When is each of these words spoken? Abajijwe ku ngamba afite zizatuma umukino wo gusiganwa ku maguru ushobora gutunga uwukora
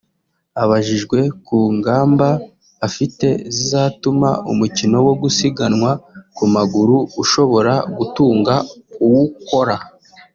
Abajijwe 0.63 1.19
ku 1.45 1.57
ngamba 1.77 2.27
afite 2.87 3.27
zizatuma 3.55 4.29
umukino 4.51 4.97
wo 5.07 5.13
gusiganwa 5.21 5.91
ku 6.37 6.43
maguru 6.55 6.95
ushobora 7.21 7.73
gutunga 7.97 8.55
uwukora 9.05 9.77